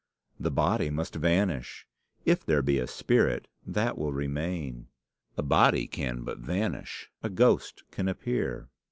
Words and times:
'The 0.39 0.49
body 0.49 0.89
must 0.89 1.13
vanish. 1.13 1.85
If 2.25 2.43
there 2.43 2.63
be 2.63 2.79
a 2.79 2.87
spirit, 2.87 3.47
that 3.67 3.99
will 3.99 4.11
remain. 4.11 4.87
A 5.37 5.43
body 5.43 5.85
can 5.85 6.23
but 6.23 6.39
vanish. 6.39 7.11
A 7.21 7.29
ghost 7.29 7.83
can 7.91 8.07
appear. 8.07 8.67